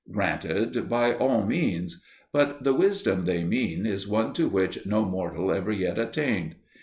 [0.11, 2.03] Granted, by all means.
[2.31, 6.55] But the "wisdom" they mean is one to which no mortal ever yet attained.